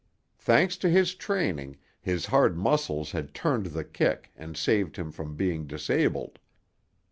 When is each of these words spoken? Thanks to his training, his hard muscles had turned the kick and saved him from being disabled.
Thanks 0.39 0.77
to 0.77 0.89
his 0.89 1.13
training, 1.13 1.77
his 2.01 2.25
hard 2.25 2.57
muscles 2.57 3.11
had 3.11 3.35
turned 3.35 3.67
the 3.67 3.83
kick 3.83 4.31
and 4.35 4.57
saved 4.57 4.95
him 4.95 5.11
from 5.11 5.35
being 5.35 5.67
disabled. 5.67 6.39